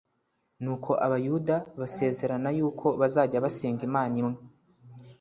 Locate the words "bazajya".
2.99-3.43